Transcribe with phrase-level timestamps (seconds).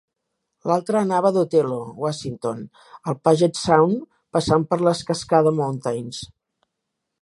[0.69, 2.65] L'altre anava d'Othello, Washington,
[3.13, 3.97] al Puget Sound,
[4.39, 6.29] passant per les Cascade Mountains.